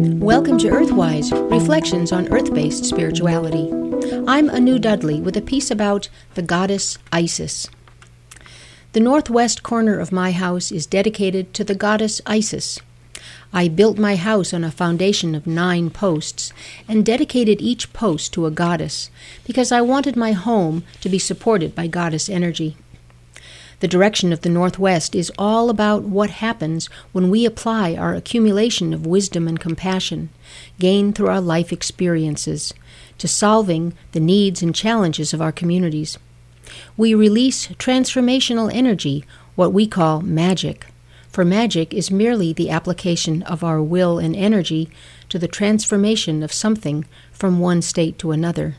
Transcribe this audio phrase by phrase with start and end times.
[0.00, 3.68] Welcome to Earthwise Reflections on Earth based Spirituality.
[4.28, 7.68] I'm Anu Dudley with a piece about the goddess Isis.
[8.92, 12.78] The northwest corner of my house is dedicated to the goddess Isis.
[13.52, 16.52] I built my house on a foundation of nine posts
[16.86, 19.10] and dedicated each post to a goddess
[19.44, 22.76] because I wanted my home to be supported by goddess energy.
[23.80, 28.92] The direction of the Northwest is all about what happens when we apply our accumulation
[28.92, 30.30] of wisdom and compassion,
[30.80, 32.74] gained through our life experiences,
[33.18, 36.18] to solving the needs and challenges of our communities.
[36.96, 40.86] We release transformational energy, what we call magic.
[41.28, 44.90] For magic is merely the application of our will and energy
[45.28, 48.76] to the transformation of something from one state to another.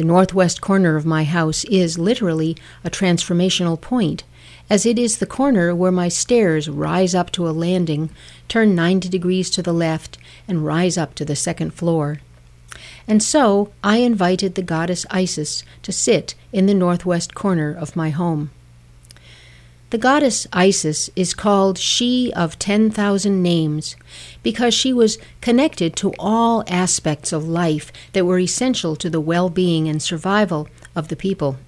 [0.00, 4.24] The northwest corner of my house is literally a transformational point,
[4.70, 8.08] as it is the corner where my stairs rise up to a landing,
[8.48, 10.16] turn 90 degrees to the left,
[10.48, 12.20] and rise up to the second floor.
[13.06, 18.08] And so I invited the goddess Isis to sit in the northwest corner of my
[18.08, 18.52] home.
[19.90, 23.96] The goddess Isis is called She of Ten Thousand Names
[24.40, 29.50] because she was connected to all aspects of life that were essential to the well
[29.50, 31.58] being and survival of the people.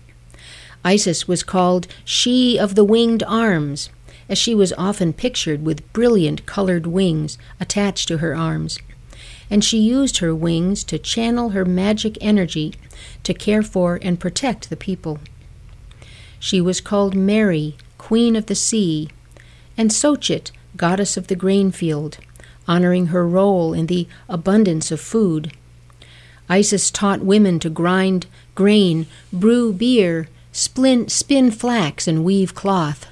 [0.85, 3.91] Isis was called She of the Winged Arms,
[4.29, 8.79] as she was often pictured with brilliant colored wings attached to her arms.
[9.51, 12.75] And she used her wings to channel her magic energy
[13.25, 15.19] to care for and protect the people.
[16.39, 17.77] She was called Mary,
[18.13, 19.09] Queen of the Sea,
[19.75, 22.19] and Sochit, Goddess of the Grain Field,
[22.69, 25.51] honoring her role in the abundance of food.
[26.47, 33.07] Isis taught women to grind grain, brew beer, spin, spin flax, and weave cloth.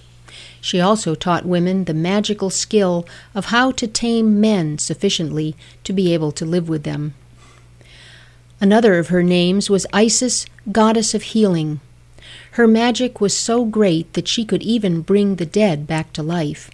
[0.60, 6.12] She also taught women the magical skill of how to tame men sufficiently to be
[6.12, 7.14] able to live with them.
[8.60, 11.80] Another of her names was Isis, Goddess of Healing.
[12.52, 16.70] Her magic was so great that she could even bring the dead back to life.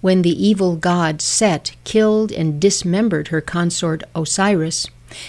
[0.00, 4.86] When the evil god Set killed and dismembered her consort Osiris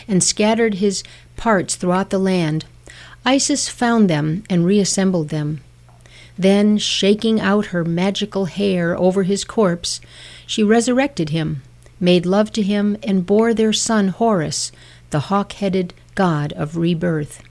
[0.07, 1.03] and scattered his
[1.35, 2.65] parts throughout the land,
[3.25, 5.61] Isis found them and reassembled them.
[6.37, 9.99] Then, shaking out her magical hair over his corpse,
[10.47, 11.63] she resurrected him,
[11.99, 14.71] made love to him, and bore their son Horus,
[15.09, 17.41] the hawk headed god of rebirth.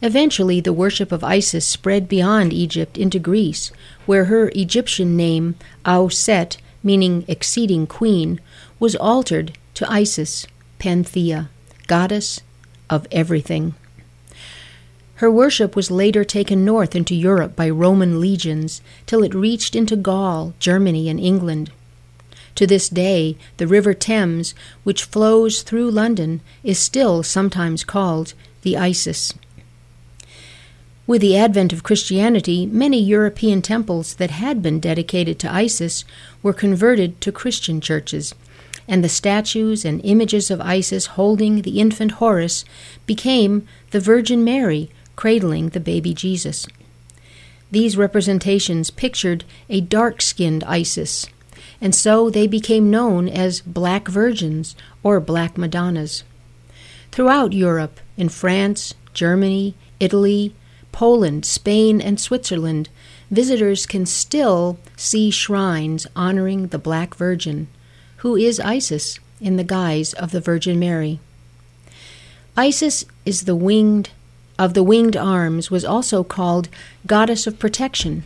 [0.00, 3.72] Eventually, the worship of Isis spread beyond Egypt into Greece,
[4.06, 8.40] where her Egyptian name, Auset, meaning exceeding queen,
[8.78, 10.46] was altered to Isis,
[10.78, 11.50] Panthea,
[11.88, 12.40] goddess
[12.88, 13.74] of everything.
[15.16, 19.96] Her worship was later taken north into Europe by Roman legions till it reached into
[19.96, 21.72] Gaul, Germany, and England.
[22.54, 24.54] To this day, the River Thames,
[24.84, 29.34] which flows through London, is still sometimes called the Isis.
[31.08, 36.04] With the advent of Christianity, many European temples that had been dedicated to Isis
[36.42, 38.34] were converted to Christian churches,
[38.86, 42.62] and the statues and images of Isis holding the infant Horus
[43.06, 46.66] became the Virgin Mary cradling the baby Jesus.
[47.70, 51.24] These representations pictured a dark skinned Isis,
[51.80, 56.22] and so they became known as Black Virgins or Black Madonnas.
[57.12, 60.52] Throughout Europe, in France, Germany, Italy,
[60.98, 62.88] Poland, Spain, and Switzerland,
[63.30, 67.68] visitors can still see shrines honoring the Black Virgin,
[68.16, 71.20] who is Isis in the guise of the Virgin Mary.
[72.56, 74.10] Isis is the winged
[74.58, 76.68] of the winged arms was also called
[77.06, 78.24] goddess of protection.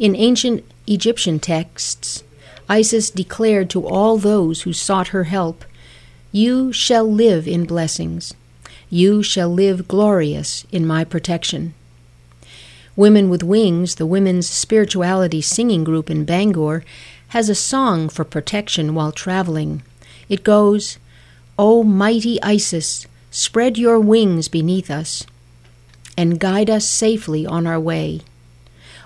[0.00, 2.24] In ancient Egyptian texts,
[2.68, 5.64] Isis declared to all those who sought her help,
[6.32, 8.34] You shall live in blessings.
[8.94, 11.72] You shall live glorious in my protection.
[12.94, 16.84] Women with Wings, the women's spirituality singing group in Bangor,
[17.28, 19.80] has a song for protection while traveling.
[20.28, 20.98] It goes,
[21.58, 25.24] O mighty Isis, spread your wings beneath us
[26.14, 28.20] and guide us safely on our way.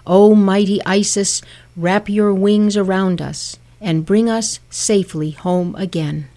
[0.04, 1.42] O mighty Isis,
[1.76, 6.28] wrap your wings around us and bring us safely home again.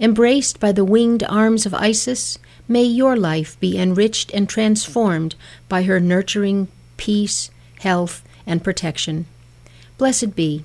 [0.00, 5.34] Embraced by the winged arms of Isis, may your life be enriched and transformed
[5.68, 7.50] by her nurturing peace,
[7.80, 9.26] health, and protection.
[9.96, 10.64] Blessed be.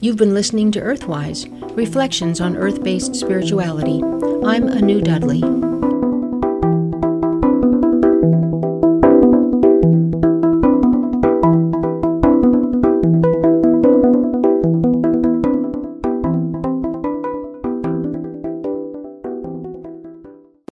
[0.00, 4.02] You've been listening to Earthwise Reflections on Earth based Spirituality.
[4.44, 5.69] I'm Anu Dudley.